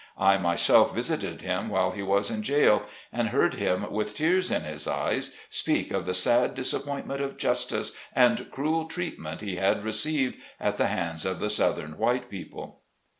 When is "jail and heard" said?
2.41-3.53